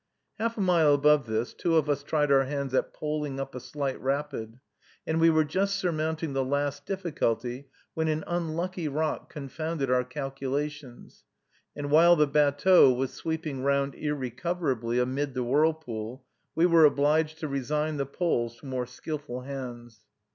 Half 0.39 0.57
a 0.57 0.61
mile 0.61 0.95
above 0.95 1.27
this 1.27 1.53
two 1.53 1.75
of 1.75 1.87
us 1.87 2.01
tried 2.01 2.31
our 2.31 2.45
hands 2.45 2.73
at 2.73 2.91
poling 2.91 3.39
up 3.39 3.53
a 3.53 3.59
slight 3.59 4.01
rapid; 4.01 4.59
and 5.05 5.21
we 5.21 5.29
were 5.29 5.43
just 5.43 5.75
surmounting 5.75 6.33
the 6.33 6.43
last 6.43 6.87
difficulty, 6.87 7.67
when 7.93 8.07
an 8.07 8.23
unlucky 8.25 8.87
rock 8.87 9.29
confounded 9.31 9.91
our 9.91 10.03
calculations; 10.03 11.23
and 11.75 11.91
while 11.91 12.15
the 12.15 12.25
batteau 12.27 12.91
was 12.91 13.13
sweeping 13.13 13.61
round 13.61 13.93
irrecoverably 13.93 14.97
amid 14.97 15.35
the 15.35 15.43
whirlpool, 15.43 16.25
we 16.55 16.65
were 16.65 16.83
obliged 16.85 17.37
to 17.37 17.47
resign 17.47 17.97
the 17.97 18.07
poles 18.07 18.57
to 18.59 18.65
more 18.65 18.87
skillful 18.87 19.41
hands. 19.41 19.99